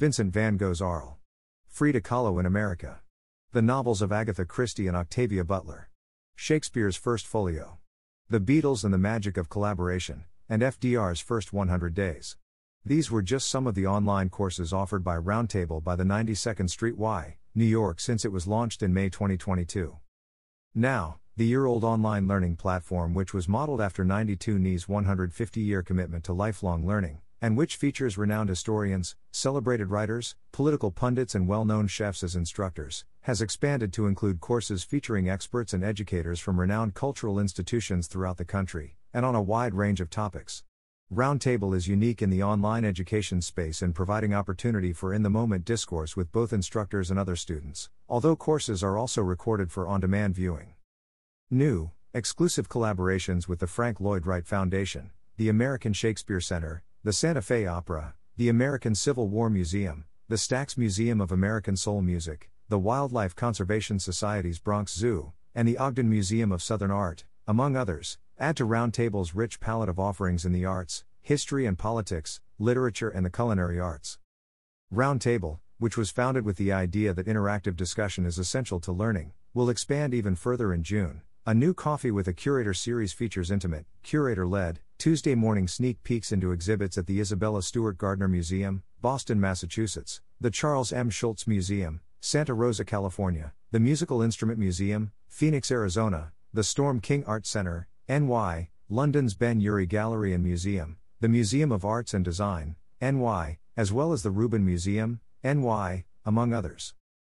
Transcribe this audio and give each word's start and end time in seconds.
Vincent 0.00 0.32
van 0.32 0.56
Gogh's 0.56 0.80
Arles. 0.80 1.16
Frida 1.68 2.00
Kahlo 2.00 2.40
in 2.40 2.46
America. 2.46 3.00
The 3.52 3.60
novels 3.60 4.00
of 4.00 4.10
Agatha 4.10 4.46
Christie 4.46 4.86
and 4.86 4.96
Octavia 4.96 5.44
Butler. 5.44 5.90
Shakespeare's 6.34 6.96
First 6.96 7.26
Folio. 7.26 7.76
The 8.30 8.40
Beatles 8.40 8.82
and 8.82 8.94
the 8.94 8.96
Magic 8.96 9.36
of 9.36 9.50
Collaboration, 9.50 10.24
and 10.48 10.62
FDR's 10.62 11.20
First 11.20 11.52
100 11.52 11.92
Days. 11.92 12.38
These 12.82 13.10
were 13.10 13.20
just 13.20 13.50
some 13.50 13.66
of 13.66 13.74
the 13.74 13.86
online 13.86 14.30
courses 14.30 14.72
offered 14.72 15.04
by 15.04 15.18
Roundtable 15.18 15.84
by 15.84 15.96
the 15.96 16.04
92nd 16.04 16.70
Street 16.70 16.96
Y, 16.96 17.36
New 17.54 17.66
York 17.66 18.00
since 18.00 18.24
it 18.24 18.32
was 18.32 18.46
launched 18.46 18.82
in 18.82 18.94
May 18.94 19.10
2022. 19.10 19.98
Now, 20.74 21.18
the 21.36 21.44
year 21.44 21.66
old 21.66 21.84
online 21.84 22.26
learning 22.26 22.56
platform, 22.56 23.12
which 23.12 23.34
was 23.34 23.50
modeled 23.50 23.82
after 23.82 24.02
92NY's 24.02 24.88
150 24.88 25.60
year 25.60 25.82
commitment 25.82 26.24
to 26.24 26.32
lifelong 26.32 26.86
learning, 26.86 27.20
and 27.42 27.56
which 27.56 27.76
features 27.76 28.18
renowned 28.18 28.48
historians, 28.48 29.16
celebrated 29.32 29.90
writers, 29.90 30.36
political 30.52 30.90
pundits, 30.90 31.34
and 31.34 31.48
well 31.48 31.64
known 31.64 31.86
chefs 31.86 32.22
as 32.22 32.36
instructors, 32.36 33.04
has 33.22 33.40
expanded 33.40 33.92
to 33.92 34.06
include 34.06 34.40
courses 34.40 34.84
featuring 34.84 35.28
experts 35.28 35.72
and 35.72 35.82
educators 35.82 36.40
from 36.40 36.60
renowned 36.60 36.94
cultural 36.94 37.38
institutions 37.38 38.06
throughout 38.06 38.36
the 38.36 38.44
country, 38.44 38.96
and 39.14 39.24
on 39.24 39.34
a 39.34 39.42
wide 39.42 39.74
range 39.74 40.00
of 40.00 40.10
topics. 40.10 40.64
Roundtable 41.12 41.74
is 41.74 41.88
unique 41.88 42.22
in 42.22 42.30
the 42.30 42.42
online 42.42 42.84
education 42.84 43.42
space 43.42 43.82
in 43.82 43.92
providing 43.92 44.32
opportunity 44.32 44.92
for 44.92 45.12
in 45.12 45.22
the 45.24 45.30
moment 45.30 45.64
discourse 45.64 46.16
with 46.16 46.30
both 46.30 46.52
instructors 46.52 47.10
and 47.10 47.18
other 47.18 47.34
students, 47.34 47.90
although 48.08 48.36
courses 48.36 48.84
are 48.84 48.96
also 48.96 49.20
recorded 49.20 49.72
for 49.72 49.88
on 49.88 50.00
demand 50.00 50.36
viewing. 50.36 50.74
New, 51.50 51.90
exclusive 52.14 52.68
collaborations 52.68 53.48
with 53.48 53.58
the 53.58 53.66
Frank 53.66 53.98
Lloyd 53.98 54.24
Wright 54.24 54.46
Foundation, 54.46 55.10
the 55.36 55.48
American 55.48 55.92
Shakespeare 55.92 56.40
Center, 56.40 56.84
the 57.02 57.14
Santa 57.14 57.40
Fe 57.40 57.64
Opera, 57.64 58.12
the 58.36 58.50
American 58.50 58.94
Civil 58.94 59.26
War 59.28 59.48
Museum, 59.48 60.04
the 60.28 60.36
Stax 60.36 60.76
Museum 60.76 61.18
of 61.18 61.32
American 61.32 61.74
Soul 61.74 62.02
Music, 62.02 62.50
the 62.68 62.78
Wildlife 62.78 63.34
Conservation 63.34 63.98
Society's 63.98 64.58
Bronx 64.58 64.92
Zoo, 64.92 65.32
and 65.54 65.66
the 65.66 65.78
Ogden 65.78 66.10
Museum 66.10 66.52
of 66.52 66.62
Southern 66.62 66.90
Art, 66.90 67.24
among 67.48 67.74
others, 67.74 68.18
add 68.38 68.54
to 68.58 68.66
Roundtable's 68.66 69.34
rich 69.34 69.60
palette 69.60 69.88
of 69.88 69.98
offerings 69.98 70.44
in 70.44 70.52
the 70.52 70.66
arts, 70.66 71.04
history 71.22 71.64
and 71.64 71.78
politics, 71.78 72.42
literature, 72.58 73.08
and 73.08 73.24
the 73.24 73.30
culinary 73.30 73.80
arts. 73.80 74.18
Roundtable, 74.92 75.60
which 75.78 75.96
was 75.96 76.10
founded 76.10 76.44
with 76.44 76.58
the 76.58 76.70
idea 76.70 77.14
that 77.14 77.26
interactive 77.26 77.76
discussion 77.76 78.26
is 78.26 78.38
essential 78.38 78.78
to 78.78 78.92
learning, 78.92 79.32
will 79.54 79.70
expand 79.70 80.12
even 80.12 80.36
further 80.36 80.70
in 80.70 80.82
June. 80.82 81.22
A 81.46 81.54
new 81.54 81.72
Coffee 81.72 82.10
with 82.10 82.28
a 82.28 82.34
Curator 82.34 82.74
series 82.74 83.14
features 83.14 83.50
intimate, 83.50 83.86
curator 84.02 84.46
led, 84.46 84.80
Tuesday 85.00 85.34
morning 85.34 85.66
sneak 85.66 86.02
peeks 86.02 86.30
into 86.30 86.52
exhibits 86.52 86.98
at 86.98 87.06
the 87.06 87.20
Isabella 87.22 87.62
Stewart 87.62 87.96
Gardner 87.96 88.28
Museum, 88.28 88.82
Boston, 89.00 89.40
Massachusetts, 89.40 90.20
the 90.38 90.50
Charles 90.50 90.92
M. 90.92 91.08
Schulz 91.08 91.46
Museum, 91.46 92.02
Santa 92.20 92.52
Rosa, 92.52 92.84
California, 92.84 93.54
the 93.70 93.80
Musical 93.80 94.20
Instrument 94.20 94.58
Museum, 94.58 95.10
Phoenix, 95.26 95.70
Arizona, 95.70 96.32
the 96.52 96.62
Storm 96.62 97.00
King 97.00 97.24
Art 97.26 97.46
Center, 97.46 97.88
NY, 98.10 98.68
London's 98.90 99.32
Ben 99.32 99.58
Uri 99.58 99.86
Gallery 99.86 100.34
and 100.34 100.44
Museum, 100.44 100.98
the 101.18 101.30
Museum 101.30 101.72
of 101.72 101.82
Arts 101.82 102.12
and 102.12 102.22
Design, 102.22 102.76
NY, 103.00 103.58
as 103.78 103.90
well 103.90 104.12
as 104.12 104.22
the 104.22 104.30
Rubin 104.30 104.66
Museum, 104.66 105.20
NY, 105.42 106.04
among 106.26 106.52
others. 106.52 106.92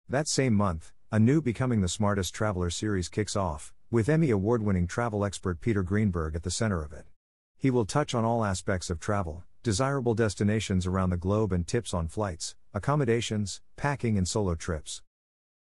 That 0.08 0.28
same 0.28 0.54
month, 0.54 0.92
a 1.10 1.18
new 1.18 1.42
Becoming 1.42 1.80
the 1.80 1.88
Smartest 1.88 2.32
Traveler 2.32 2.70
series 2.70 3.08
kicks 3.08 3.34
off, 3.34 3.74
with 3.90 4.08
Emmy 4.08 4.30
award 4.30 4.62
winning 4.62 4.86
travel 4.86 5.24
expert 5.24 5.60
Peter 5.60 5.82
Greenberg 5.82 6.36
at 6.36 6.44
the 6.44 6.50
center 6.52 6.84
of 6.84 6.92
it. 6.92 7.06
He 7.58 7.70
will 7.70 7.86
touch 7.86 8.14
on 8.14 8.24
all 8.24 8.44
aspects 8.44 8.90
of 8.90 9.00
travel, 9.00 9.44
desirable 9.62 10.14
destinations 10.14 10.86
around 10.86 11.10
the 11.10 11.16
globe, 11.16 11.52
and 11.52 11.66
tips 11.66 11.94
on 11.94 12.06
flights, 12.06 12.54
accommodations, 12.74 13.62
packing, 13.76 14.18
and 14.18 14.28
solo 14.28 14.54
trips. 14.54 15.02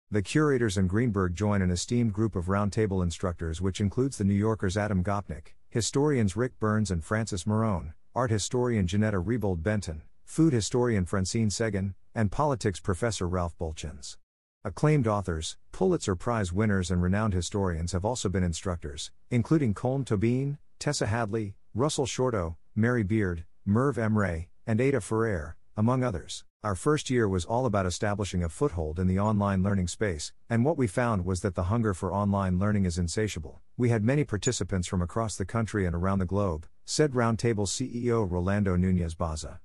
The 0.09 0.23
curators 0.23 0.75
and 0.75 0.89
Greenberg 0.89 1.35
join 1.35 1.61
an 1.61 1.71
esteemed 1.71 2.13
group 2.13 2.35
of 2.35 2.45
roundtable 2.45 3.03
instructors, 3.03 3.61
which 3.61 3.79
includes 3.79 4.17
the 4.17 4.23
New 4.23 4.33
Yorker's 4.33 4.75
Adam 4.75 5.03
Gopnik, 5.03 5.53
historians 5.69 6.35
Ric 6.35 6.59
Burns 6.59 6.91
and 6.91 7.03
Francis 7.03 7.45
Morrone, 7.45 7.93
art 8.15 8.31
historian 8.31 8.87
Janetta 8.87 9.21
Rebold 9.21 9.61
Benton, 9.63 10.01
food 10.23 10.53
historian 10.53 11.05
Francine 11.05 11.49
Segan, 11.49 11.93
and 12.15 12.31
politics 12.31 12.79
professor 12.79 13.27
Ralph 13.27 13.57
Buultjens. 13.57 14.17
Acclaimed 14.63 15.07
authors, 15.07 15.57
Pulitzer 15.71 16.15
Prize 16.15 16.53
winners, 16.53 16.89
and 16.89 17.01
renowned 17.01 17.33
historians 17.33 17.91
have 17.91 18.05
also 18.05 18.29
been 18.29 18.43
instructors, 18.43 19.11
including 19.29 19.73
Colm 19.73 20.05
Tóibín, 20.05 20.57
Tessa 20.79 21.07
Hadley, 21.07 21.55
Russell 21.75 22.05
Shorto, 22.05 22.55
Mary 22.75 23.01
Beard, 23.01 23.45
Merve 23.65 23.95
Emre, 23.95 24.45
and 24.67 24.79
Ada 24.79 25.01
Ferrer, 25.01 25.55
among 25.75 26.03
others. 26.03 26.43
Our 26.63 26.75
first 26.75 27.09
year 27.09 27.27
was 27.27 27.45
all 27.45 27.65
about 27.65 27.87
establishing 27.87 28.43
a 28.43 28.49
foothold 28.49 28.99
in 28.99 29.07
the 29.07 29.17
online 29.17 29.63
learning 29.63 29.87
space, 29.87 30.33
and 30.47 30.63
what 30.63 30.77
we 30.77 30.85
found 30.85 31.25
was 31.25 31.41
that 31.41 31.55
the 31.55 31.63
hunger 31.63 31.95
for 31.95 32.13
online 32.13 32.59
learning 32.59 32.85
is 32.85 32.99
insatiable. 32.99 33.59
We 33.75 33.89
had 33.89 34.03
many 34.03 34.23
participants 34.23 34.87
from 34.87 35.01
across 35.01 35.35
the 35.35 35.45
country 35.45 35.87
and 35.87 35.95
around 35.95 36.19
the 36.19 36.27
globe, 36.27 36.67
said 36.85 37.13
Roundtable 37.13 37.67
CEO 37.67 38.29
Rolando 38.29 38.75
Nunez 38.75 39.15
Baza. 39.15 39.59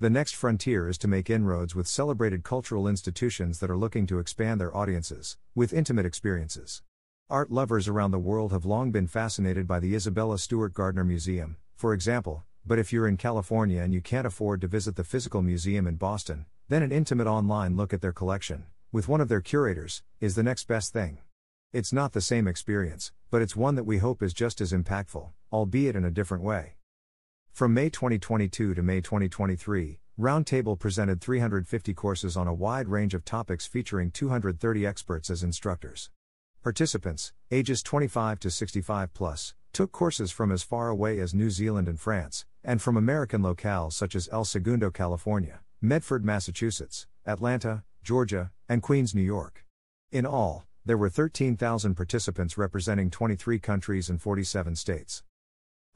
The 0.00 0.10
next 0.10 0.34
frontier 0.34 0.88
is 0.88 0.98
to 0.98 1.06
make 1.06 1.30
inroads 1.30 1.76
with 1.76 1.86
celebrated 1.86 2.42
cultural 2.42 2.88
institutions 2.88 3.60
that 3.60 3.70
are 3.70 3.76
looking 3.76 4.08
to 4.08 4.18
expand 4.18 4.60
their 4.60 4.76
audiences 4.76 5.36
with 5.54 5.72
intimate 5.72 6.06
experiences. 6.06 6.82
Art 7.32 7.50
lovers 7.50 7.88
around 7.88 8.10
the 8.10 8.18
world 8.18 8.52
have 8.52 8.66
long 8.66 8.90
been 8.90 9.06
fascinated 9.06 9.66
by 9.66 9.80
the 9.80 9.94
Isabella 9.94 10.38
Stewart 10.38 10.74
Gardner 10.74 11.02
Museum, 11.02 11.56
for 11.74 11.94
example, 11.94 12.44
but 12.66 12.78
if 12.78 12.92
you're 12.92 13.08
in 13.08 13.16
California 13.16 13.80
and 13.80 13.94
you 13.94 14.02
can't 14.02 14.26
afford 14.26 14.60
to 14.60 14.66
visit 14.66 14.96
the 14.96 15.02
physical 15.02 15.40
museum 15.40 15.86
in 15.86 15.94
Boston, 15.94 16.44
then 16.68 16.82
an 16.82 16.92
intimate 16.92 17.26
online 17.26 17.74
look 17.74 17.94
at 17.94 18.02
their 18.02 18.12
collection, 18.12 18.66
with 18.92 19.08
one 19.08 19.22
of 19.22 19.30
their 19.30 19.40
curators, 19.40 20.02
is 20.20 20.34
the 20.34 20.42
next 20.42 20.64
best 20.64 20.92
thing. 20.92 21.20
It's 21.72 21.90
not 21.90 22.12
the 22.12 22.20
same 22.20 22.46
experience, 22.46 23.12
but 23.30 23.40
it's 23.40 23.56
one 23.56 23.76
that 23.76 23.84
we 23.84 23.96
hope 23.96 24.22
is 24.22 24.34
just 24.34 24.60
as 24.60 24.70
impactful, 24.74 25.30
albeit 25.50 25.96
in 25.96 26.04
a 26.04 26.10
different 26.10 26.44
way. 26.44 26.74
From 27.50 27.72
May 27.72 27.88
2022 27.88 28.74
to 28.74 28.82
May 28.82 29.00
2023, 29.00 30.00
Roundtable 30.20 30.78
presented 30.78 31.22
350 31.22 31.94
courses 31.94 32.36
on 32.36 32.46
a 32.46 32.52
wide 32.52 32.88
range 32.88 33.14
of 33.14 33.24
topics 33.24 33.66
featuring 33.66 34.10
230 34.10 34.86
experts 34.86 35.30
as 35.30 35.42
instructors. 35.42 36.10
Participants, 36.62 37.32
ages 37.50 37.82
25 37.82 38.38
to 38.38 38.48
65 38.48 39.12
plus, 39.14 39.54
took 39.72 39.90
courses 39.90 40.30
from 40.30 40.52
as 40.52 40.62
far 40.62 40.90
away 40.90 41.18
as 41.18 41.34
New 41.34 41.50
Zealand 41.50 41.88
and 41.88 41.98
France, 41.98 42.44
and 42.62 42.80
from 42.80 42.96
American 42.96 43.42
locales 43.42 43.94
such 43.94 44.14
as 44.14 44.28
El 44.30 44.44
Segundo, 44.44 44.88
California, 44.88 45.58
Medford, 45.80 46.24
Massachusetts, 46.24 47.08
Atlanta, 47.26 47.82
Georgia, 48.04 48.52
and 48.68 48.80
Queens, 48.80 49.12
New 49.12 49.22
York. 49.22 49.64
In 50.12 50.24
all, 50.24 50.64
there 50.84 50.96
were 50.96 51.08
13,000 51.08 51.96
participants 51.96 52.56
representing 52.56 53.10
23 53.10 53.58
countries 53.58 54.08
and 54.08 54.22
47 54.22 54.76
states. 54.76 55.24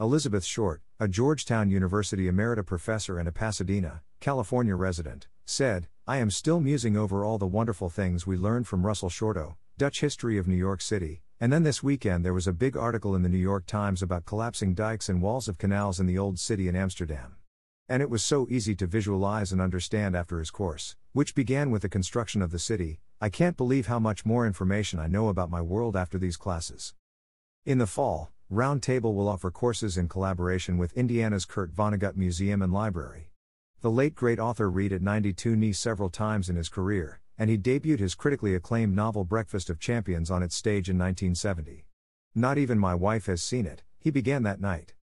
Elizabeth 0.00 0.44
Short, 0.44 0.82
a 0.98 1.06
Georgetown 1.06 1.70
University 1.70 2.28
emerita 2.28 2.66
professor 2.66 3.20
and 3.20 3.28
a 3.28 3.32
Pasadena, 3.32 4.02
California 4.18 4.74
resident, 4.74 5.28
said, 5.44 5.86
I 6.08 6.16
am 6.16 6.30
still 6.32 6.58
musing 6.58 6.96
over 6.96 7.24
all 7.24 7.38
the 7.38 7.46
wonderful 7.46 7.88
things 7.88 8.26
we 8.26 8.36
learned 8.36 8.66
from 8.66 8.84
Russell 8.84 9.10
Shorto, 9.10 9.54
Dutch 9.78 10.00
History 10.00 10.38
of 10.38 10.48
New 10.48 10.56
York 10.56 10.80
City, 10.80 11.20
and 11.38 11.52
then 11.52 11.62
this 11.62 11.82
weekend 11.82 12.24
there 12.24 12.32
was 12.32 12.46
a 12.46 12.52
big 12.54 12.78
article 12.78 13.14
in 13.14 13.20
the 13.20 13.28
New 13.28 13.36
York 13.36 13.66
Times 13.66 14.00
about 14.00 14.24
collapsing 14.24 14.72
dikes 14.72 15.10
and 15.10 15.20
walls 15.20 15.48
of 15.48 15.58
canals 15.58 16.00
in 16.00 16.06
the 16.06 16.16
Old 16.16 16.38
City 16.38 16.66
in 16.66 16.74
Amsterdam. 16.74 17.36
And 17.86 18.00
it 18.00 18.08
was 18.08 18.24
so 18.24 18.46
easy 18.48 18.74
to 18.74 18.86
visualize 18.86 19.52
and 19.52 19.60
understand 19.60 20.16
after 20.16 20.38
his 20.38 20.50
course, 20.50 20.96
which 21.12 21.34
began 21.34 21.70
with 21.70 21.82
the 21.82 21.90
construction 21.90 22.40
of 22.40 22.52
the 22.52 22.58
city. 22.58 23.00
I 23.20 23.28
can't 23.28 23.58
believe 23.58 23.86
how 23.86 23.98
much 23.98 24.24
more 24.24 24.46
information 24.46 24.98
I 24.98 25.08
know 25.08 25.28
about 25.28 25.50
my 25.50 25.60
world 25.60 25.94
after 25.94 26.16
these 26.16 26.38
classes. 26.38 26.94
In 27.66 27.76
the 27.76 27.86
fall, 27.86 28.30
Roundtable 28.50 29.14
will 29.14 29.28
offer 29.28 29.50
courses 29.50 29.98
in 29.98 30.08
collaboration 30.08 30.78
with 30.78 30.96
Indiana's 30.96 31.44
Kurt 31.44 31.74
Vonnegut 31.74 32.16
Museum 32.16 32.62
and 32.62 32.72
Library. 32.72 33.30
The 33.82 33.90
late 33.90 34.14
great 34.14 34.38
author 34.38 34.70
read 34.70 34.94
at 34.94 35.02
92NY 35.02 35.76
several 35.76 36.08
times 36.08 36.48
in 36.48 36.56
his 36.56 36.70
career, 36.70 37.20
and 37.38 37.50
he 37.50 37.58
debuted 37.58 37.98
his 37.98 38.14
critically 38.14 38.54
acclaimed 38.54 38.94
novel 38.94 39.24
Breakfast 39.24 39.70
of 39.70 39.78
Champions 39.78 40.30
on 40.30 40.42
its 40.42 40.56
stage 40.56 40.88
in 40.88 40.96
1970. 40.98 41.86
Not 42.34 42.58
even 42.58 42.78
my 42.78 42.94
wife 42.94 43.26
has 43.26 43.42
seen 43.42 43.66
it, 43.66 43.82
he 43.98 44.10
began 44.10 44.42
that 44.44 44.60
night. 44.60 44.92